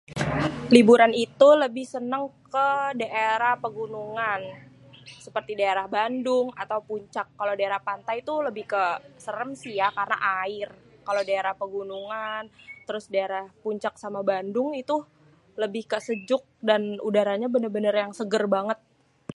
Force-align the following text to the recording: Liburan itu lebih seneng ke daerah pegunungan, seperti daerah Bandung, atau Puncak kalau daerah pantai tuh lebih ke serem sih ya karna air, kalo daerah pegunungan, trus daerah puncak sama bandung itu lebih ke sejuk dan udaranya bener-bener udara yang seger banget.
Liburan 0.75 1.13
itu 1.25 1.49
lebih 1.63 1.85
seneng 1.93 2.23
ke 2.53 2.67
daerah 3.01 3.53
pegunungan, 3.63 4.41
seperti 5.25 5.51
daerah 5.61 5.85
Bandung, 5.95 6.47
atau 6.63 6.77
Puncak 6.89 7.27
kalau 7.39 7.53
daerah 7.59 7.81
pantai 7.89 8.17
tuh 8.29 8.39
lebih 8.47 8.65
ke 8.73 8.83
serem 9.25 9.51
sih 9.61 9.73
ya 9.81 9.87
karna 9.97 10.17
air, 10.43 10.67
kalo 11.07 11.19
daerah 11.29 11.53
pegunungan, 11.61 12.41
trus 12.87 13.05
daerah 13.15 13.45
puncak 13.63 13.93
sama 14.03 14.19
bandung 14.29 14.69
itu 14.83 14.97
lebih 15.63 15.83
ke 15.91 15.97
sejuk 16.07 16.43
dan 16.69 16.81
udaranya 17.09 17.47
bener-bener 17.53 17.93
udara 17.93 18.03
yang 18.05 18.15
seger 18.19 18.43
banget. 18.55 18.79